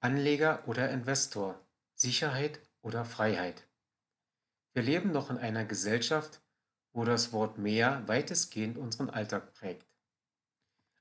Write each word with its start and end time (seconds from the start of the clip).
Anleger 0.00 0.62
oder 0.68 0.90
Investor, 0.90 1.58
Sicherheit 1.96 2.60
oder 2.82 3.04
Freiheit. 3.04 3.66
Wir 4.72 4.84
leben 4.84 5.10
noch 5.10 5.28
in 5.28 5.38
einer 5.38 5.64
Gesellschaft, 5.64 6.40
wo 6.92 7.04
das 7.04 7.32
Wort 7.32 7.58
mehr 7.58 8.06
weitestgehend 8.06 8.78
unseren 8.78 9.10
Alltag 9.10 9.54
prägt. 9.54 9.88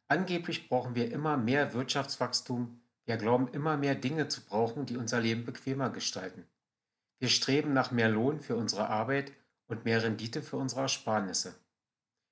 Angeblich 0.08 0.68
brauchen 0.68 0.96
wir 0.96 1.12
immer 1.12 1.38
mehr 1.38 1.74
Wirtschaftswachstum, 1.74 2.82
wir 3.06 3.18
glauben 3.18 3.48
immer 3.50 3.78
mehr 3.78 3.94
Dinge 3.94 4.30
zu 4.30 4.42
brauchen, 4.42 4.88
die 4.88 4.98
unser 4.98 5.22
Leben 5.22 5.46
bequemer 5.46 5.92
gestalten. 5.92 6.48
Wir 7.20 7.30
streben 7.30 7.74
nach 7.74 7.92
mehr 7.92 8.10
Lohn 8.10 8.40
für 8.40 8.56
unsere 8.56 8.90
Arbeit 8.90 9.32
und 9.68 9.86
mehr 9.86 10.02
Rendite 10.02 10.42
für 10.42 10.58
unsere 10.58 10.82
Ersparnisse. 10.82 11.54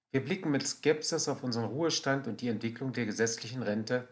Wir 0.10 0.26
blicken 0.26 0.50
mit 0.50 0.66
Skepsis 0.66 1.28
auf 1.28 1.44
unseren 1.44 1.66
Ruhestand 1.66 2.28
und 2.28 2.42
die 2.42 2.48
Entwicklung 2.48 2.92
der 2.92 3.06
gesetzlichen 3.06 3.62
Rente 3.62 4.08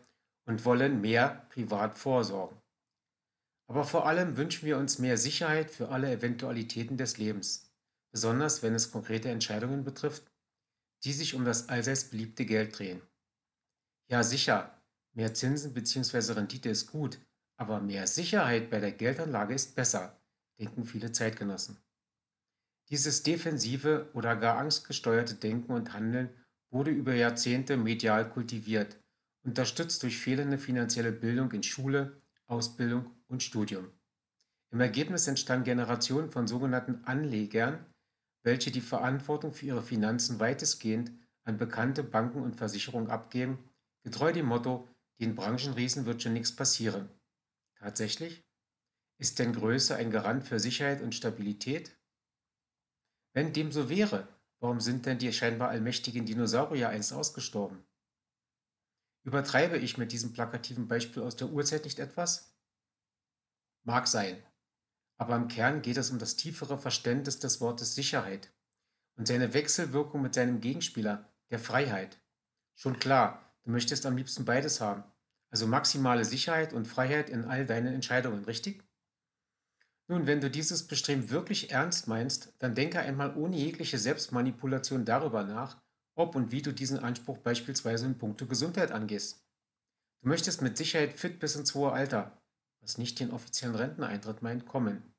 und 0.45 0.65
wollen 0.65 1.01
mehr 1.01 1.47
privat 1.49 1.97
vorsorgen. 1.97 2.57
Aber 3.67 3.85
vor 3.85 4.05
allem 4.05 4.37
wünschen 4.37 4.65
wir 4.65 4.77
uns 4.77 4.99
mehr 4.99 5.17
Sicherheit 5.17 5.71
für 5.71 5.89
alle 5.89 6.11
Eventualitäten 6.11 6.97
des 6.97 7.17
Lebens, 7.17 7.71
besonders 8.11 8.61
wenn 8.61 8.75
es 8.75 8.91
konkrete 8.91 9.29
Entscheidungen 9.29 9.83
betrifft, 9.83 10.31
die 11.03 11.13
sich 11.13 11.33
um 11.33 11.45
das 11.45 11.69
allseits 11.69 12.05
beliebte 12.05 12.45
Geld 12.45 12.77
drehen. 12.77 13.01
Ja, 14.09 14.23
sicher, 14.23 14.81
mehr 15.13 15.33
Zinsen 15.33 15.73
bzw. 15.73 16.33
Rendite 16.33 16.69
ist 16.69 16.91
gut, 16.91 17.19
aber 17.57 17.79
mehr 17.79 18.07
Sicherheit 18.07 18.69
bei 18.69 18.79
der 18.79 18.91
Geldanlage 18.91 19.53
ist 19.53 19.75
besser, 19.75 20.21
denken 20.59 20.85
viele 20.85 21.11
Zeitgenossen. 21.11 21.77
Dieses 22.89 23.23
defensive 23.23 24.09
oder 24.13 24.35
gar 24.35 24.57
angstgesteuerte 24.57 25.35
Denken 25.35 25.71
und 25.71 25.93
Handeln 25.93 26.29
wurde 26.69 26.91
über 26.91 27.13
Jahrzehnte 27.13 27.77
medial 27.77 28.29
kultiviert 28.29 29.02
unterstützt 29.43 30.03
durch 30.03 30.17
fehlende 30.17 30.57
finanzielle 30.57 31.11
Bildung 31.11 31.51
in 31.51 31.63
Schule, 31.63 32.21
Ausbildung 32.47 33.11
und 33.27 33.43
Studium. 33.43 33.89
Im 34.71 34.79
Ergebnis 34.79 35.27
entstanden 35.27 35.65
Generationen 35.65 36.31
von 36.31 36.47
sogenannten 36.47 37.03
Anlegern, 37.05 37.85
welche 38.43 38.71
die 38.71 38.81
Verantwortung 38.81 39.53
für 39.53 39.67
ihre 39.67 39.83
Finanzen 39.83 40.39
weitestgehend 40.39 41.11
an 41.43 41.57
bekannte 41.57 42.03
Banken 42.03 42.41
und 42.41 42.55
Versicherungen 42.55 43.09
abgeben, 43.09 43.69
getreu 44.03 44.31
dem 44.33 44.47
Motto, 44.47 44.87
den 45.19 45.35
Branchenriesen 45.35 46.05
wird 46.05 46.21
schon 46.21 46.33
nichts 46.33 46.55
passieren. 46.55 47.09
Tatsächlich? 47.79 48.43
Ist 49.19 49.39
denn 49.39 49.53
Größe 49.53 49.95
ein 49.95 50.09
Garant 50.09 50.43
für 50.43 50.59
Sicherheit 50.59 51.01
und 51.01 51.13
Stabilität? 51.13 51.95
Wenn 53.33 53.53
dem 53.53 53.71
so 53.71 53.89
wäre, 53.89 54.27
warum 54.59 54.79
sind 54.79 55.05
denn 55.05 55.19
die 55.19 55.31
scheinbar 55.31 55.69
allmächtigen 55.69 56.25
Dinosaurier 56.25 56.89
einst 56.89 57.13
ausgestorben? 57.13 57.85
Übertreibe 59.23 59.77
ich 59.77 59.97
mit 59.97 60.11
diesem 60.11 60.33
plakativen 60.33 60.87
Beispiel 60.87 61.23
aus 61.23 61.35
der 61.35 61.49
Urzeit 61.49 61.85
nicht 61.85 61.99
etwas? 61.99 62.53
Mag 63.83 64.07
sein. 64.07 64.43
Aber 65.17 65.35
im 65.35 65.47
Kern 65.47 65.81
geht 65.81 65.97
es 65.97 66.09
um 66.09 66.19
das 66.19 66.35
tiefere 66.35 66.77
Verständnis 66.77 67.39
des 67.39 67.61
Wortes 67.61 67.95
Sicherheit 67.95 68.51
und 69.15 69.27
seine 69.27 69.53
Wechselwirkung 69.53 70.21
mit 70.21 70.33
seinem 70.33 70.59
Gegenspieler, 70.59 71.29
der 71.51 71.59
Freiheit. 71.59 72.19
Schon 72.75 72.99
klar, 72.99 73.53
du 73.63 73.71
möchtest 73.71 74.05
am 74.05 74.17
liebsten 74.17 74.43
beides 74.43 74.81
haben. 74.81 75.03
Also 75.51 75.67
maximale 75.67 76.25
Sicherheit 76.25 76.73
und 76.73 76.87
Freiheit 76.87 77.29
in 77.29 77.45
all 77.45 77.65
deinen 77.65 77.93
Entscheidungen, 77.93 78.43
richtig? 78.45 78.83
Nun, 80.07 80.25
wenn 80.27 80.41
du 80.41 80.49
dieses 80.49 80.87
Bestreben 80.87 81.29
wirklich 81.29 81.71
ernst 81.71 82.07
meinst, 82.07 82.53
dann 82.59 82.75
denke 82.75 82.99
einmal 82.99 83.37
ohne 83.37 83.55
jegliche 83.55 83.97
Selbstmanipulation 83.99 85.05
darüber 85.05 85.43
nach, 85.43 85.82
ob 86.15 86.35
und 86.35 86.51
wie 86.51 86.61
du 86.61 86.71
diesen 86.71 86.99
Anspruch 86.99 87.37
beispielsweise 87.39 88.05
in 88.05 88.17
puncto 88.17 88.45
Gesundheit 88.45 88.91
angehst. 88.91 89.45
Du 90.21 90.29
möchtest 90.29 90.61
mit 90.61 90.77
Sicherheit 90.77 91.13
fit 91.13 91.39
bis 91.39 91.55
ins 91.55 91.75
hohe 91.75 91.91
Alter, 91.91 92.41
was 92.81 92.97
nicht 92.97 93.19
den 93.19 93.31
offiziellen 93.31 93.75
Renteneintritt 93.75 94.41
meint, 94.41 94.65
kommen. 94.65 95.13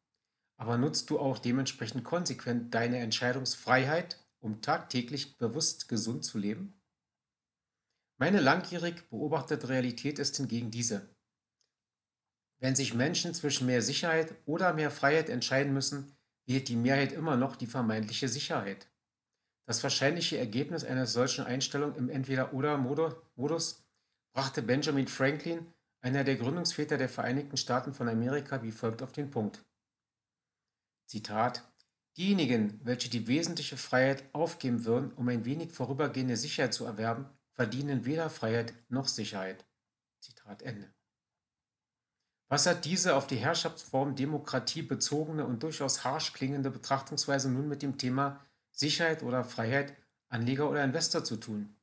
Aber 0.57 0.79
nutzt 0.79 1.11
du 1.11 1.19
auch 1.19 1.39
dementsprechend 1.39 2.05
konsequent 2.05 2.75
deine 2.75 2.99
Entscheidungsfreiheit, 2.99 4.25
um 4.41 4.63
tagtäglich 4.63 5.37
bewusst 5.37 5.89
gesund 5.89 6.25
zu 6.25 6.39
leben? 6.39 6.81
Meine 8.17 8.41
langjährig 8.41 9.09
beobachtete 9.11 9.69
Realität 9.69 10.19
ist 10.19 10.37
hingegen 10.37 10.71
diese. 10.71 11.15
Wenn 12.61 12.77
sich 12.77 12.95
Menschen 12.95 13.35
zwischen 13.35 13.67
mehr 13.67 13.83
Sicherheit 13.83 14.35
oder 14.47 14.73
mehr 14.73 14.91
Freiheit 14.91 15.29
entscheiden 15.29 15.75
müssen, 15.75 16.17
wählt 16.47 16.69
die 16.69 16.77
Mehrheit 16.77 17.13
immer 17.13 17.37
noch 17.37 17.57
die 17.57 17.67
vermeintliche 17.67 18.29
Sicherheit. 18.29 18.89
Das 19.67 19.83
wahrscheinliche 19.83 20.39
Ergebnis 20.39 20.85
einer 20.85 21.07
solchen 21.07 21.45
Einstellung 21.45 21.95
im 21.97 22.11
Entweder-oder-Modus 22.11 23.83
brachte 24.35 24.63
Benjamin 24.63 25.09
Franklin, 25.09 25.67
einer 26.03 26.25
der 26.25 26.37
Gründungsväter 26.37 26.99
der 26.99 27.09
Vereinigten 27.09 27.57
Staaten 27.57 27.95
von 27.95 28.09
Amerika, 28.09 28.63
wie 28.63 28.73
folgt 28.73 29.03
auf 29.03 29.13
den 29.13 29.31
Punkt. 29.31 29.65
Zitat 31.07 31.63
Diejenigen, 32.17 32.81
welche 32.85 33.09
die 33.09 33.27
wesentliche 33.27 33.77
Freiheit 33.77 34.23
aufgeben 34.33 34.85
würden, 34.85 35.13
um 35.15 35.29
ein 35.29 35.45
wenig 35.45 35.73
vorübergehende 35.73 36.37
Sicherheit 36.37 36.73
zu 36.73 36.85
erwerben, 36.85 37.27
verdienen 37.53 38.05
weder 38.05 38.31
Freiheit 38.31 38.73
noch 38.89 39.09
Sicherheit. 39.09 39.65
Zitat 40.21 40.63
Ende. 40.63 40.93
Was 42.49 42.67
hat 42.67 42.85
diese 42.85 43.17
auf 43.17 43.27
die 43.27 43.37
Herrschaftsform 43.37 44.15
Demokratie 44.15 44.83
bezogene 44.83 45.45
und 45.45 45.63
durchaus 45.63 46.05
harsch 46.05 46.33
klingende 46.35 46.71
Betrachtungsweise 46.71 47.51
nun 47.51 47.67
mit 47.67 47.83
dem 47.83 47.99
Thema 47.99 48.45
Sicherheit 48.75 49.23
oder 49.23 49.45
Freiheit, 49.45 49.97
Anleger 50.29 50.69
oder 50.69 50.85
Investor 50.85 51.25
zu 51.25 51.37
tun. 51.37 51.77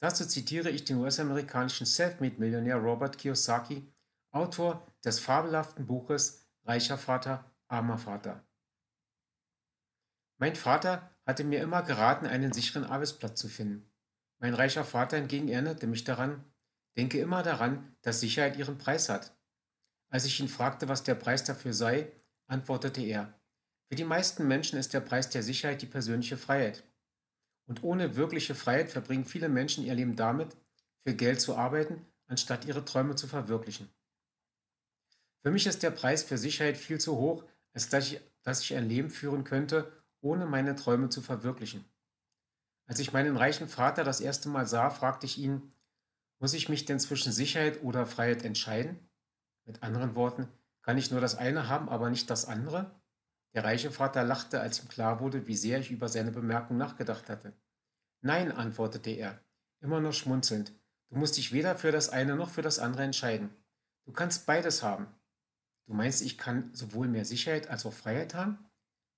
Dazu 0.00 0.26
zitiere 0.26 0.70
ich 0.70 0.84
den 0.84 0.98
US-amerikanischen 0.98 1.86
Selfmade-Millionär 1.86 2.76
Robert 2.76 3.18
Kiyosaki, 3.18 3.86
Autor 4.30 4.86
des 5.04 5.20
fabelhaften 5.20 5.86
Buches 5.86 6.46
Reicher 6.64 6.98
Vater, 6.98 7.50
armer 7.68 7.98
Vater. 7.98 8.44
Mein 10.38 10.54
Vater 10.54 11.16
hatte 11.24 11.44
mir 11.44 11.62
immer 11.62 11.82
geraten, 11.82 12.26
einen 12.26 12.52
sicheren 12.52 12.84
Arbeitsplatz 12.84 13.40
zu 13.40 13.48
finden. 13.48 13.90
Mein 14.38 14.54
reicher 14.54 14.84
Vater 14.84 15.16
hingegen 15.16 15.48
erinnerte 15.48 15.86
mich 15.86 16.04
daran, 16.04 16.44
denke 16.96 17.20
immer 17.20 17.42
daran, 17.42 17.96
dass 18.02 18.20
Sicherheit 18.20 18.56
ihren 18.56 18.78
Preis 18.78 19.08
hat. 19.08 19.36
Als 20.10 20.24
ich 20.24 20.40
ihn 20.40 20.48
fragte, 20.48 20.88
was 20.88 21.02
der 21.02 21.14
Preis 21.14 21.44
dafür 21.44 21.72
sei, 21.72 22.12
antwortete 22.46 23.02
er, 23.02 23.37
für 23.88 23.96
die 23.96 24.04
meisten 24.04 24.46
Menschen 24.46 24.78
ist 24.78 24.92
der 24.92 25.00
Preis 25.00 25.30
der 25.30 25.42
Sicherheit 25.42 25.80
die 25.80 25.86
persönliche 25.86 26.36
Freiheit. 26.36 26.84
Und 27.66 27.82
ohne 27.82 28.16
wirkliche 28.16 28.54
Freiheit 28.54 28.90
verbringen 28.90 29.24
viele 29.24 29.48
Menschen 29.48 29.84
ihr 29.84 29.94
Leben 29.94 30.14
damit, 30.14 30.56
für 31.04 31.14
Geld 31.14 31.40
zu 31.40 31.56
arbeiten, 31.56 32.06
anstatt 32.26 32.66
ihre 32.66 32.84
Träume 32.84 33.16
zu 33.16 33.26
verwirklichen. 33.26 33.88
Für 35.42 35.50
mich 35.50 35.66
ist 35.66 35.82
der 35.82 35.90
Preis 35.90 36.22
für 36.22 36.36
Sicherheit 36.36 36.76
viel 36.76 37.00
zu 37.00 37.16
hoch, 37.16 37.44
als 37.72 37.88
dass 37.88 38.12
ich, 38.12 38.20
dass 38.42 38.62
ich 38.62 38.74
ein 38.74 38.88
Leben 38.88 39.08
führen 39.08 39.44
könnte, 39.44 39.90
ohne 40.20 40.46
meine 40.46 40.74
Träume 40.74 41.08
zu 41.08 41.22
verwirklichen. 41.22 41.84
Als 42.86 42.98
ich 42.98 43.12
meinen 43.12 43.36
reichen 43.36 43.68
Vater 43.68 44.04
das 44.04 44.20
erste 44.20 44.48
Mal 44.48 44.66
sah, 44.66 44.90
fragte 44.90 45.26
ich 45.26 45.38
ihn, 45.38 45.70
muss 46.38 46.54
ich 46.54 46.68
mich 46.68 46.84
denn 46.84 47.00
zwischen 47.00 47.32
Sicherheit 47.32 47.82
oder 47.82 48.06
Freiheit 48.06 48.44
entscheiden? 48.44 48.98
Mit 49.64 49.82
anderen 49.82 50.14
Worten, 50.14 50.48
kann 50.82 50.98
ich 50.98 51.10
nur 51.10 51.20
das 51.20 51.36
eine 51.36 51.68
haben, 51.68 51.88
aber 51.88 52.10
nicht 52.10 52.30
das 52.30 52.46
andere? 52.46 52.98
Der 53.54 53.64
reiche 53.64 53.90
Vater 53.90 54.24
lachte, 54.24 54.60
als 54.60 54.80
ihm 54.80 54.88
klar 54.88 55.20
wurde, 55.20 55.46
wie 55.46 55.56
sehr 55.56 55.80
ich 55.80 55.90
über 55.90 56.08
seine 56.08 56.30
Bemerkung 56.30 56.76
nachgedacht 56.76 57.28
hatte. 57.28 57.52
Nein, 58.20 58.52
antwortete 58.52 59.10
er, 59.10 59.40
immer 59.80 60.00
noch 60.00 60.12
schmunzelnd. 60.12 60.72
Du 61.08 61.16
musst 61.16 61.36
dich 61.36 61.52
weder 61.52 61.76
für 61.76 61.92
das 61.92 62.10
eine 62.10 62.36
noch 62.36 62.50
für 62.50 62.62
das 62.62 62.78
andere 62.78 63.04
entscheiden. 63.04 63.50
Du 64.04 64.12
kannst 64.12 64.46
beides 64.46 64.82
haben. 64.82 65.06
Du 65.86 65.94
meinst, 65.94 66.20
ich 66.20 66.36
kann 66.36 66.72
sowohl 66.74 67.08
mehr 67.08 67.24
Sicherheit 67.24 67.68
als 67.68 67.86
auch 67.86 67.92
Freiheit 67.92 68.34
haben? 68.34 68.58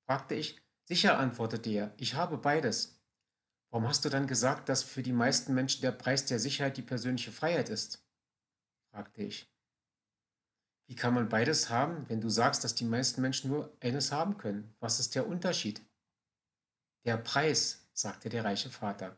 fragte 0.07 0.35
ich. 0.35 0.61
Sicher, 0.85 1.19
antwortete 1.19 1.71
er, 1.71 1.95
ich 1.97 2.15
habe 2.15 2.39
beides. 2.39 3.01
Warum 3.71 3.89
hast 3.89 4.05
du 4.05 4.09
dann 4.09 4.27
gesagt, 4.27 4.69
dass 4.69 4.83
für 4.83 5.03
die 5.03 5.13
meisten 5.13 5.55
Menschen 5.55 5.83
der 5.83 5.93
Preis 5.93 6.27
der 6.27 6.41
Sicherheit 6.41 6.77
die 6.77 6.83
persönliche 6.83 7.33
Freiheit 7.33 7.69
ist? 7.69 8.05
fragte 8.91 9.23
ich. 9.23 9.49
Wie 10.91 10.97
kann 10.97 11.15
man 11.15 11.29
beides 11.29 11.71
haben, 11.71 12.09
wenn 12.09 12.21
du 12.21 12.29
sagst, 12.29 12.65
dass 12.65 12.75
die 12.75 12.85
meisten 12.85 13.23
Menschen 13.23 13.49
nur 13.49 13.73
eines 13.81 14.11
haben 14.11 14.39
können? 14.39 14.75
Was 14.81 14.99
ist 14.99 15.15
der 15.15 15.29
Unterschied? 15.29 15.81
Der 17.05 17.17
Preis, 17.17 17.89
sagte 17.93 18.29
der 18.29 18.45
reiche 18.45 18.71
Vater. 18.71 19.17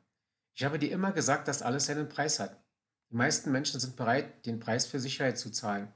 Ich 0.52 0.64
habe 0.64 0.78
dir 0.78 0.92
immer 0.92 1.12
gesagt, 1.12 1.48
dass 1.48 1.62
alles 1.62 1.86
seinen 1.86 2.10
Preis 2.10 2.40
hat. 2.40 2.62
Die 3.08 3.16
meisten 3.16 3.50
Menschen 3.50 3.80
sind 3.80 3.96
bereit, 3.96 4.44
den 4.44 4.60
Preis 4.60 4.84
für 4.84 5.00
Sicherheit 5.00 5.38
zu 5.38 5.50
zahlen, 5.50 5.90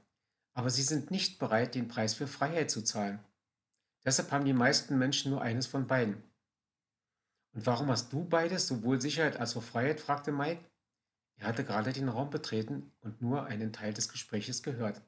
aber 0.55 0.71
sie 0.71 0.81
sind 0.81 1.11
nicht 1.11 1.37
bereit, 1.37 1.75
den 1.75 1.87
Preis 1.87 2.15
für 2.15 2.25
Freiheit 2.25 2.71
zu 2.71 2.81
zahlen. 2.81 3.19
Deshalb 4.03 4.31
haben 4.31 4.45
die 4.45 4.53
meisten 4.53 4.97
Menschen 4.97 5.29
nur 5.29 5.43
eines 5.43 5.67
von 5.67 5.85
beiden. 5.85 6.23
Und 7.53 7.67
warum 7.67 7.91
hast 7.91 8.11
du 8.11 8.27
beides, 8.27 8.65
sowohl 8.65 8.99
Sicherheit 8.99 9.37
als 9.37 9.55
auch 9.55 9.61
Freiheit? 9.61 9.99
fragte 9.99 10.31
Mike. 10.31 10.65
Er 11.35 11.45
hatte 11.45 11.63
gerade 11.63 11.93
den 11.93 12.09
Raum 12.09 12.31
betreten 12.31 12.91
und 13.01 13.21
nur 13.21 13.45
einen 13.45 13.71
Teil 13.71 13.93
des 13.93 14.09
Gespräches 14.09 14.63
gehört. 14.63 15.03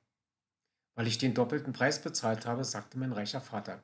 Weil 0.95 1.07
ich 1.07 1.17
den 1.17 1.33
doppelten 1.33 1.73
Preis 1.73 2.01
bezahlt 2.01 2.45
habe, 2.45 2.63
sagte 2.63 2.97
mein 2.97 3.13
reicher 3.13 3.41
Vater. 3.41 3.83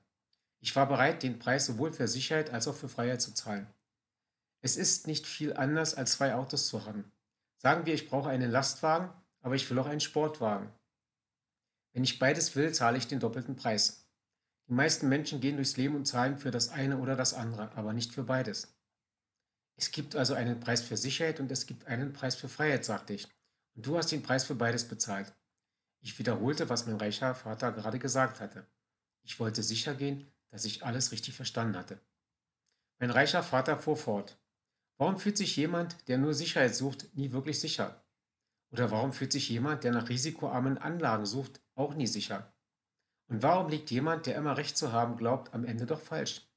Ich 0.59 0.75
war 0.75 0.87
bereit, 0.87 1.23
den 1.23 1.39
Preis 1.39 1.67
sowohl 1.67 1.93
für 1.93 2.07
Sicherheit 2.07 2.49
als 2.49 2.67
auch 2.67 2.75
für 2.75 2.89
Freiheit 2.89 3.21
zu 3.21 3.33
zahlen. 3.33 3.67
Es 4.61 4.77
ist 4.77 5.05
nicht 5.05 5.27
viel 5.27 5.55
anders, 5.55 5.93
als 5.93 6.13
zwei 6.13 6.33
Autos 6.33 6.67
zu 6.67 6.85
haben. 6.85 7.11
Sagen 7.57 7.85
wir, 7.85 7.93
ich 7.93 8.09
brauche 8.09 8.29
einen 8.29 8.49
Lastwagen, 8.49 9.09
aber 9.41 9.55
ich 9.55 9.69
will 9.69 9.77
auch 9.77 9.85
einen 9.85 9.99
Sportwagen. 9.99 10.71
Wenn 11.93 12.03
ich 12.03 12.19
beides 12.19 12.55
will, 12.55 12.73
zahle 12.73 12.97
ich 12.97 13.07
den 13.07 13.19
doppelten 13.19 13.55
Preis. 13.55 14.05
Die 14.67 14.73
meisten 14.73 15.07
Menschen 15.07 15.39
gehen 15.39 15.55
durchs 15.55 15.77
Leben 15.77 15.95
und 15.95 16.05
zahlen 16.05 16.37
für 16.37 16.49
das 16.49 16.69
eine 16.69 16.97
oder 16.97 17.15
das 17.15 17.33
andere, 17.35 17.71
aber 17.75 17.93
nicht 17.93 18.13
für 18.13 18.23
beides. 18.23 18.75
Es 19.77 19.91
gibt 19.91 20.15
also 20.15 20.33
einen 20.33 20.59
Preis 20.59 20.81
für 20.81 20.97
Sicherheit 20.97 21.39
und 21.39 21.51
es 21.51 21.67
gibt 21.67 21.85
einen 21.85 22.13
Preis 22.13 22.35
für 22.35 22.49
Freiheit, 22.49 22.85
sagte 22.85 23.13
ich. 23.13 23.27
Und 23.75 23.85
du 23.85 23.97
hast 23.97 24.11
den 24.11 24.23
Preis 24.23 24.45
für 24.45 24.55
beides 24.55 24.87
bezahlt. 24.87 25.33
Ich 26.05 26.19
wiederholte, 26.19 26.69
was 26.69 26.85
mein 26.85 26.97
reicher 26.97 27.33
Vater 27.33 27.71
gerade 27.71 27.97
gesagt 27.97 28.39
hatte. 28.39 28.67
Ich 29.23 29.39
wollte 29.39 29.63
sicher 29.63 29.95
gehen, 29.95 30.31
dass 30.51 30.63
ich 30.63 30.85
alles 30.85 31.11
richtig 31.11 31.33
verstanden 31.33 31.75
hatte. 31.75 31.99
Mein 32.99 33.09
reicher 33.09 33.41
Vater 33.41 33.75
fuhr 33.79 33.97
fort. 33.97 34.37
Warum 34.97 35.17
fühlt 35.17 35.35
sich 35.35 35.55
jemand, 35.55 36.07
der 36.07 36.19
nur 36.19 36.35
Sicherheit 36.35 36.75
sucht, 36.75 37.07
nie 37.15 37.31
wirklich 37.31 37.59
sicher? 37.59 38.05
Oder 38.69 38.91
warum 38.91 39.13
fühlt 39.13 39.31
sich 39.31 39.49
jemand, 39.49 39.83
der 39.83 39.93
nach 39.93 40.07
risikoarmen 40.07 40.77
Anlagen 40.77 41.25
sucht, 41.25 41.59
auch 41.73 41.95
nie 41.95 42.05
sicher? 42.05 42.53
Und 43.27 43.41
warum 43.41 43.69
liegt 43.69 43.89
jemand, 43.89 44.27
der 44.27 44.35
immer 44.35 44.57
recht 44.57 44.77
zu 44.77 44.91
haben 44.93 45.17
glaubt, 45.17 45.55
am 45.55 45.65
Ende 45.65 45.87
doch 45.87 46.01
falsch? 46.01 46.47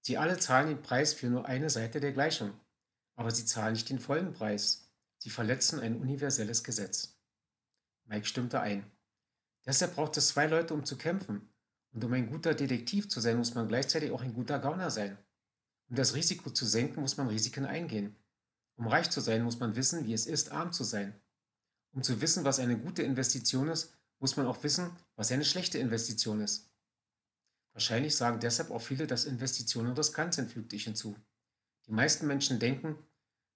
Sie 0.00 0.16
alle 0.16 0.38
zahlen 0.38 0.68
den 0.68 0.82
Preis 0.82 1.12
für 1.12 1.26
nur 1.26 1.44
eine 1.44 1.68
Seite 1.68 2.00
der 2.00 2.12
Gleichung, 2.12 2.58
aber 3.16 3.32
sie 3.32 3.44
zahlen 3.44 3.74
nicht 3.74 3.90
den 3.90 4.00
vollen 4.00 4.32
Preis. 4.32 4.90
Sie 5.18 5.28
verletzen 5.28 5.78
ein 5.78 6.00
universelles 6.00 6.64
Gesetz. 6.64 7.21
Mike 8.12 8.26
stimmte 8.26 8.60
ein. 8.60 8.84
Deshalb 9.64 9.94
braucht 9.94 10.18
es 10.18 10.28
zwei 10.28 10.46
Leute, 10.46 10.74
um 10.74 10.84
zu 10.84 10.98
kämpfen. 10.98 11.48
Und 11.94 12.04
um 12.04 12.12
ein 12.12 12.28
guter 12.28 12.52
Detektiv 12.52 13.08
zu 13.08 13.22
sein, 13.22 13.38
muss 13.38 13.54
man 13.54 13.68
gleichzeitig 13.68 14.10
auch 14.10 14.20
ein 14.20 14.34
guter 14.34 14.58
Gauner 14.58 14.90
sein. 14.90 15.16
Um 15.88 15.96
das 15.96 16.14
Risiko 16.14 16.50
zu 16.50 16.66
senken, 16.66 17.00
muss 17.00 17.16
man 17.16 17.28
Risiken 17.28 17.64
eingehen. 17.64 18.14
Um 18.76 18.86
reich 18.86 19.08
zu 19.08 19.22
sein, 19.22 19.42
muss 19.42 19.60
man 19.60 19.76
wissen, 19.76 20.06
wie 20.06 20.12
es 20.12 20.26
ist, 20.26 20.52
arm 20.52 20.72
zu 20.72 20.84
sein. 20.84 21.18
Um 21.92 22.02
zu 22.02 22.20
wissen, 22.20 22.44
was 22.44 22.58
eine 22.58 22.78
gute 22.78 23.02
Investition 23.02 23.68
ist, 23.68 23.96
muss 24.18 24.36
man 24.36 24.46
auch 24.46 24.62
wissen, 24.62 24.90
was 25.16 25.32
eine 25.32 25.44
schlechte 25.46 25.78
Investition 25.78 26.42
ist. 26.42 26.70
Wahrscheinlich 27.72 28.14
sagen 28.14 28.40
deshalb 28.40 28.70
auch 28.70 28.82
viele, 28.82 29.06
dass 29.06 29.24
Investitionen 29.24 29.92
riskant 29.92 30.34
sind, 30.34 30.50
fügte 30.50 30.76
ich 30.76 30.84
hinzu. 30.84 31.16
Die 31.86 31.92
meisten 31.92 32.26
Menschen 32.26 32.58
denken, 32.58 32.98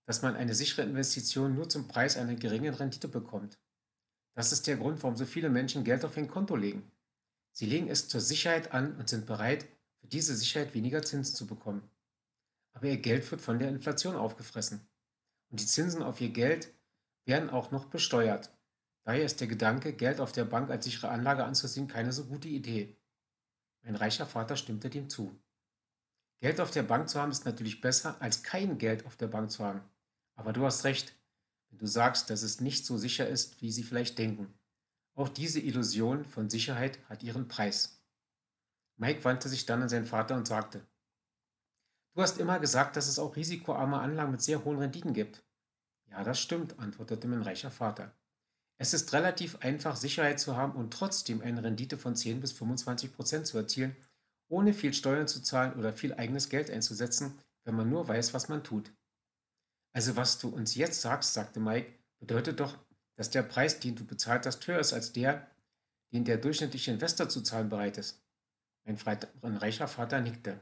dass 0.06 0.22
man 0.22 0.34
eine 0.34 0.54
sichere 0.54 0.82
Investition 0.82 1.54
nur 1.54 1.68
zum 1.68 1.88
Preis 1.88 2.16
einer 2.16 2.36
geringen 2.36 2.72
Rendite 2.72 3.08
bekommt. 3.08 3.58
Das 4.36 4.52
ist 4.52 4.68
der 4.68 4.76
Grund, 4.76 5.02
warum 5.02 5.16
so 5.16 5.24
viele 5.24 5.50
Menschen 5.50 5.82
Geld 5.82 6.04
auf 6.04 6.16
ein 6.16 6.28
Konto 6.28 6.54
legen. 6.54 6.88
Sie 7.50 7.66
legen 7.66 7.88
es 7.88 8.06
zur 8.06 8.20
Sicherheit 8.20 8.72
an 8.72 8.94
und 8.96 9.08
sind 9.08 9.26
bereit, 9.26 9.66
für 10.00 10.06
diese 10.06 10.36
Sicherheit 10.36 10.74
weniger 10.74 11.02
Zinsen 11.02 11.34
zu 11.34 11.46
bekommen 11.48 11.82
aber 12.76 12.88
ihr 12.88 12.98
Geld 12.98 13.28
wird 13.30 13.40
von 13.40 13.58
der 13.58 13.70
Inflation 13.70 14.16
aufgefressen. 14.16 14.86
Und 15.50 15.60
die 15.60 15.66
Zinsen 15.66 16.02
auf 16.02 16.20
ihr 16.20 16.28
Geld 16.28 16.74
werden 17.24 17.48
auch 17.48 17.70
noch 17.70 17.86
besteuert. 17.86 18.50
Daher 19.04 19.24
ist 19.24 19.40
der 19.40 19.46
Gedanke, 19.46 19.94
Geld 19.94 20.20
auf 20.20 20.32
der 20.32 20.44
Bank 20.44 20.68
als 20.68 20.84
sichere 20.84 21.08
Anlage 21.08 21.44
anzusehen, 21.44 21.88
keine 21.88 22.12
so 22.12 22.24
gute 22.24 22.48
Idee. 22.48 22.94
Mein 23.82 23.96
reicher 23.96 24.26
Vater 24.26 24.56
stimmte 24.56 24.90
dem 24.90 25.08
zu. 25.08 25.34
Geld 26.42 26.60
auf 26.60 26.70
der 26.70 26.82
Bank 26.82 27.08
zu 27.08 27.18
haben 27.18 27.30
ist 27.30 27.46
natürlich 27.46 27.80
besser, 27.80 28.20
als 28.20 28.42
kein 28.42 28.76
Geld 28.76 29.06
auf 29.06 29.16
der 29.16 29.28
Bank 29.28 29.50
zu 29.50 29.64
haben. 29.64 29.80
Aber 30.34 30.52
du 30.52 30.66
hast 30.66 30.84
recht, 30.84 31.14
wenn 31.76 31.80
du 31.80 31.86
sagst, 31.86 32.30
dass 32.30 32.42
es 32.42 32.62
nicht 32.62 32.86
so 32.86 32.96
sicher 32.96 33.28
ist, 33.28 33.60
wie 33.60 33.70
sie 33.70 33.82
vielleicht 33.82 34.18
denken. 34.18 34.58
Auch 35.14 35.28
diese 35.28 35.60
Illusion 35.60 36.24
von 36.24 36.48
Sicherheit 36.48 36.98
hat 37.06 37.22
ihren 37.22 37.48
Preis. 37.48 38.02
Mike 38.96 39.22
wandte 39.24 39.50
sich 39.50 39.66
dann 39.66 39.82
an 39.82 39.90
seinen 39.90 40.06
Vater 40.06 40.36
und 40.36 40.46
sagte, 40.46 40.86
Du 42.14 42.22
hast 42.22 42.38
immer 42.38 42.58
gesagt, 42.60 42.96
dass 42.96 43.08
es 43.08 43.18
auch 43.18 43.36
risikoarme 43.36 43.98
Anlagen 43.98 44.30
mit 44.30 44.40
sehr 44.40 44.64
hohen 44.64 44.78
Renditen 44.78 45.12
gibt. 45.12 45.44
Ja, 46.06 46.24
das 46.24 46.40
stimmt, 46.40 46.78
antwortete 46.78 47.28
mein 47.28 47.42
reicher 47.42 47.70
Vater. 47.70 48.16
Es 48.78 48.94
ist 48.94 49.12
relativ 49.12 49.56
einfach, 49.56 49.96
Sicherheit 49.96 50.40
zu 50.40 50.56
haben 50.56 50.72
und 50.72 50.94
trotzdem 50.94 51.42
eine 51.42 51.62
Rendite 51.62 51.98
von 51.98 52.16
10 52.16 52.40
bis 52.40 52.52
25 52.52 53.12
Prozent 53.12 53.46
zu 53.46 53.58
erzielen, 53.58 53.94
ohne 54.48 54.72
viel 54.72 54.94
Steuern 54.94 55.28
zu 55.28 55.42
zahlen 55.42 55.74
oder 55.74 55.92
viel 55.92 56.14
eigenes 56.14 56.48
Geld 56.48 56.70
einzusetzen, 56.70 57.38
wenn 57.64 57.76
man 57.76 57.90
nur 57.90 58.08
weiß, 58.08 58.32
was 58.32 58.48
man 58.48 58.64
tut. 58.64 58.94
Also 59.96 60.14
was 60.14 60.38
du 60.38 60.50
uns 60.50 60.74
jetzt 60.74 61.00
sagst, 61.00 61.32
sagte 61.32 61.58
Mike, 61.58 61.90
bedeutet 62.18 62.60
doch, 62.60 62.76
dass 63.14 63.30
der 63.30 63.42
Preis, 63.42 63.80
den 63.80 63.96
du 63.96 64.04
bezahlt 64.04 64.44
hast, 64.44 64.66
höher 64.66 64.78
ist 64.78 64.92
als 64.92 65.14
der, 65.14 65.50
den 66.12 66.26
der 66.26 66.36
durchschnittliche 66.36 66.90
Investor 66.90 67.30
zu 67.30 67.40
zahlen 67.40 67.70
bereit 67.70 67.96
ist. 67.96 68.22
Mein, 68.84 68.98
mein 69.40 69.56
reicher 69.56 69.88
Vater 69.88 70.20
nickte. 70.20 70.60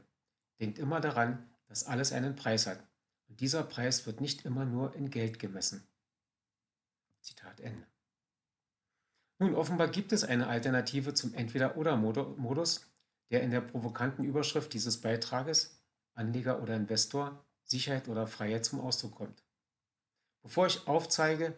Denkt 0.61 0.79
immer 0.79 1.01
daran, 1.01 1.49
dass 1.67 1.83
alles 1.83 2.13
einen 2.13 2.37
Preis 2.37 2.65
hat. 2.65 2.81
Und 3.27 3.41
dieser 3.41 3.63
Preis 3.63 4.05
wird 4.05 4.21
nicht 4.21 4.45
immer 4.45 4.63
nur 4.63 4.95
in 4.95 5.09
Geld 5.09 5.37
gemessen. 5.37 5.85
Zitat 7.19 7.59
Ende. 7.59 7.85
Nun, 9.39 9.53
offenbar 9.53 9.89
gibt 9.89 10.13
es 10.13 10.23
eine 10.23 10.47
Alternative 10.47 11.13
zum 11.13 11.33
Entweder-Oder-Modus, 11.33 12.89
der 13.31 13.43
in 13.43 13.51
der 13.51 13.59
provokanten 13.59 14.23
Überschrift 14.23 14.71
dieses 14.71 15.01
Beitrages 15.01 15.77
Anleger 16.13 16.61
oder 16.61 16.77
Investor, 16.77 17.44
Sicherheit 17.65 18.07
oder 18.07 18.27
Freiheit 18.27 18.65
zum 18.65 18.79
Ausdruck 18.79 19.15
kommt. 19.15 19.43
Bevor 20.41 20.67
ich 20.67 20.87
aufzeige, 20.87 21.55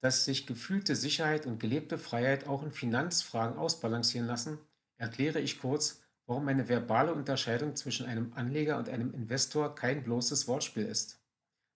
dass 0.00 0.24
sich 0.24 0.46
gefühlte 0.46 0.96
Sicherheit 0.96 1.46
und 1.46 1.60
gelebte 1.60 1.96
Freiheit 1.96 2.46
auch 2.46 2.62
in 2.62 2.72
Finanzfragen 2.72 3.56
ausbalancieren 3.56 4.26
lassen, 4.26 4.58
erkläre 4.96 5.40
ich 5.40 5.60
kurz, 5.60 6.02
warum 6.26 6.48
eine 6.48 6.68
verbale 6.68 7.14
Unterscheidung 7.14 7.76
zwischen 7.76 8.06
einem 8.06 8.32
Anleger 8.34 8.78
und 8.78 8.88
einem 8.88 9.14
Investor 9.14 9.74
kein 9.74 10.02
bloßes 10.02 10.48
Wortspiel 10.48 10.84
ist. 10.84 11.22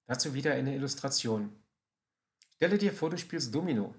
Dazu 0.06 0.34
wieder 0.34 0.52
eine 0.52 0.74
Illustration. 0.74 1.54
Stelle 2.54 2.78
dir 2.78 2.92
vor, 2.92 3.10
du 3.10 3.18
spielst 3.18 3.54
Domino. 3.54 3.94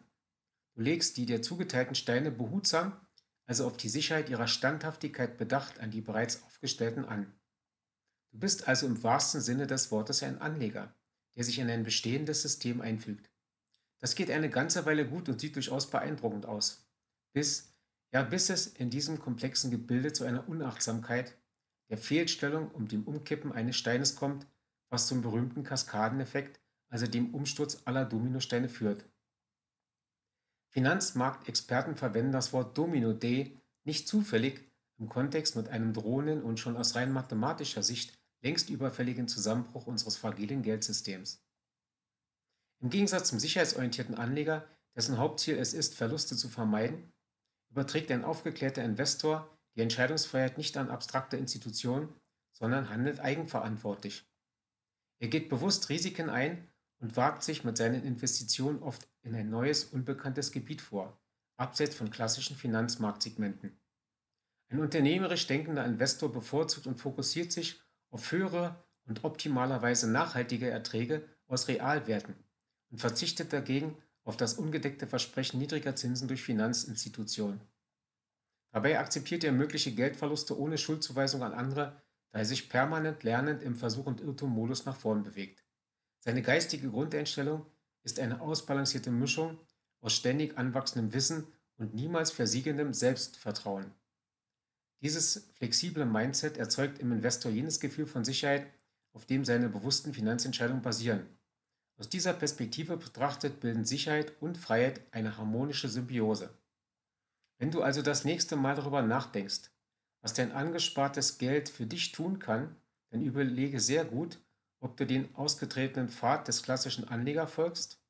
Du 0.75 0.81
legst 0.81 1.17
die 1.17 1.25
dir 1.25 1.41
zugeteilten 1.41 1.95
Steine 1.95 2.31
behutsam, 2.31 2.99
also 3.45 3.65
auf 3.65 3.77
die 3.77 3.89
Sicherheit 3.89 4.29
ihrer 4.29 4.47
Standhaftigkeit 4.47 5.37
bedacht, 5.37 5.79
an 5.79 5.91
die 5.91 6.01
bereits 6.01 6.43
aufgestellten 6.43 7.05
an. 7.05 7.38
Du 8.31 8.39
bist 8.39 8.67
also 8.67 8.85
im 8.85 9.01
wahrsten 9.03 9.41
Sinne 9.41 9.67
des 9.67 9.91
Wortes 9.91 10.23
ein 10.23 10.39
Anleger, 10.39 10.93
der 11.35 11.43
sich 11.43 11.59
in 11.59 11.69
ein 11.69 11.83
bestehendes 11.83 12.41
System 12.41 12.81
einfügt. 12.81 13.31
Das 13.99 14.15
geht 14.15 14.31
eine 14.31 14.49
ganze 14.49 14.85
Weile 14.85 15.07
gut 15.07 15.27
und 15.29 15.39
sieht 15.39 15.55
durchaus 15.55 15.89
beeindruckend 15.89 16.45
aus, 16.45 16.87
bis 17.33 17.69
ja, 18.11 18.23
bis 18.23 18.49
es 18.49 18.67
in 18.67 18.89
diesem 18.89 19.19
komplexen 19.19 19.69
Gebilde 19.69 20.13
zu 20.13 20.23
einer 20.23 20.47
Unachtsamkeit, 20.49 21.37
der 21.89 21.97
Fehlstellung 21.97 22.69
und 22.71 22.91
dem 22.91 23.03
Umkippen 23.03 23.51
eines 23.51 23.75
Steines 23.75 24.15
kommt, 24.15 24.47
was 24.89 25.07
zum 25.07 25.21
berühmten 25.21 25.63
Kaskadeneffekt, 25.63 26.59
also 26.89 27.05
dem 27.05 27.33
Umsturz 27.33 27.81
aller 27.85 28.05
Dominosteine 28.05 28.69
führt. 28.69 29.05
Finanzmarktexperten 30.69 31.95
verwenden 31.95 32.31
das 32.31 32.53
Wort 32.53 32.77
Domino 32.77 33.13
Day 33.13 33.57
nicht 33.83 34.07
zufällig 34.07 34.71
im 34.97 35.09
Kontext 35.09 35.55
mit 35.55 35.69
einem 35.69 35.93
drohenden 35.93 36.43
und 36.43 36.59
schon 36.59 36.77
aus 36.77 36.95
rein 36.95 37.11
mathematischer 37.11 37.83
Sicht 37.83 38.18
längst 38.41 38.69
überfälligen 38.69 39.27
Zusammenbruch 39.27 39.87
unseres 39.87 40.17
fragilen 40.17 40.61
Geldsystems. 40.61 41.43
Im 42.81 42.89
Gegensatz 42.89 43.29
zum 43.29 43.39
sicherheitsorientierten 43.39 44.15
Anleger, 44.15 44.67
dessen 44.95 45.17
Hauptziel 45.17 45.57
es 45.57 45.73
ist, 45.73 45.95
Verluste 45.95 46.35
zu 46.35 46.49
vermeiden, 46.49 47.11
überträgt 47.69 48.11
ein 48.11 48.23
aufgeklärter 48.23 48.83
Investor 48.83 49.49
die 49.75 49.81
Entscheidungsfreiheit 49.81 50.57
nicht 50.57 50.75
an 50.77 50.89
abstrakte 50.89 51.37
Institutionen, 51.37 52.13
sondern 52.51 52.89
handelt 52.89 53.19
eigenverantwortlich. 53.19 54.27
Er 55.19 55.27
geht 55.27 55.49
bewusst 55.49 55.89
Risiken 55.89 56.29
ein 56.29 56.67
und 56.99 57.15
wagt 57.15 57.43
sich 57.43 57.63
mit 57.63 57.77
seinen 57.77 58.03
Investitionen 58.03 58.81
oft 58.81 59.07
in 59.21 59.35
ein 59.35 59.49
neues, 59.49 59.85
unbekanntes 59.85 60.51
Gebiet 60.51 60.81
vor, 60.81 61.17
abseits 61.57 61.95
von 61.95 62.09
klassischen 62.09 62.55
Finanzmarktsegmenten. 62.55 63.79
Ein 64.69 64.79
unternehmerisch 64.79 65.47
denkender 65.47 65.85
Investor 65.85 66.31
bevorzugt 66.31 66.87
und 66.87 66.99
fokussiert 66.99 67.51
sich 67.51 67.81
auf 68.09 68.31
höhere 68.31 68.83
und 69.05 69.23
optimalerweise 69.23 70.09
nachhaltige 70.09 70.69
Erträge 70.69 71.27
aus 71.47 71.67
Realwerten 71.67 72.35
und 72.91 72.99
verzichtet 72.99 73.53
dagegen 73.53 73.97
auf 74.23 74.37
das 74.37 74.53
ungedeckte 74.53 75.07
Versprechen 75.07 75.59
niedriger 75.59 75.95
Zinsen 75.95 76.27
durch 76.27 76.43
Finanzinstitutionen. 76.43 77.61
Dabei 78.71 78.99
akzeptiert 78.99 79.43
er 79.43 79.51
mögliche 79.51 79.91
Geldverluste 79.91 80.57
ohne 80.59 80.77
Schuldzuweisung 80.77 81.43
an 81.43 81.53
andere, 81.53 82.01
da 82.31 82.39
er 82.39 82.45
sich 82.45 82.69
permanent 82.69 83.23
lernend 83.23 83.63
im 83.63 83.75
Versuch- 83.75 84.05
und 84.05 84.21
Irrtum-Modus 84.21 84.85
nach 84.85 84.95
vorn 84.95 85.23
bewegt. 85.23 85.63
Seine 86.19 86.43
geistige 86.43 86.89
Grundeinstellung 86.89 87.65
ist 88.03 88.19
eine 88.19 88.41
ausbalancierte 88.41 89.09
Mischung 89.09 89.57
aus 90.01 90.13
ständig 90.13 90.57
anwachsendem 90.57 91.13
Wissen 91.13 91.47
und 91.77 91.95
niemals 91.95 92.31
versiegendem 92.31 92.93
Selbstvertrauen. 92.93 93.91
Dieses 95.01 95.49
flexible 95.55 96.05
Mindset 96.05 96.57
erzeugt 96.57 96.99
im 96.99 97.11
Investor 97.11 97.51
jenes 97.51 97.79
Gefühl 97.79 98.05
von 98.05 98.25
Sicherheit, 98.25 98.67
auf 99.13 99.25
dem 99.25 99.45
seine 99.45 99.69
bewussten 99.69 100.13
Finanzentscheidungen 100.13 100.81
basieren 100.81 101.25
aus 101.99 102.07
dieser 102.07 102.31
Perspektive 102.31 102.95
betrachtet 102.95 103.59
bilden 103.59 103.83
Sicherheit 103.83 104.31
und 104.41 104.57
Freiheit 104.57 105.01
eine 105.11 105.37
harmonische 105.37 105.89
Symbiose. 105.89 106.57
Wenn 107.59 107.71
du 107.71 107.81
also 107.83 108.01
das 108.01 108.23
nächste 108.23 108.55
Mal 108.55 108.75
darüber 108.75 109.01
nachdenkst, 109.01 109.69
was 110.21 110.33
dein 110.33 110.53
angespartes 110.53 111.37
Geld 111.37 111.67
für 111.67 111.85
dich 111.85 112.13
tun 112.13 112.39
kann, 112.39 112.77
dann 113.09 113.21
überlege 113.21 113.81
sehr 113.81 114.05
gut, 114.05 114.39
ob 114.79 114.95
du 114.95 115.05
den 115.05 115.35
ausgetretenen 115.35 116.07
Pfad 116.07 116.47
des 116.47 116.63
klassischen 116.63 117.05
Anleger 117.05 117.47
folgst 117.47 118.01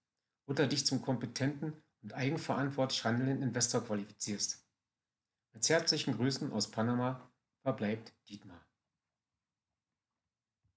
oder 0.46 0.68
dich 0.68 0.86
zum 0.86 1.02
kompetenten 1.02 1.74
und 2.04 2.14
eigenverantwortlich 2.14 3.04
handelnden 3.04 3.42
Investor 3.42 3.84
qualifizierst. 3.84 4.69
Mit 5.54 5.68
herzlichen 5.68 6.16
Grüßen 6.16 6.52
aus 6.54 6.70
Panama 6.70 7.32
verbleibt 7.64 8.14
Dietmar. 8.30 8.69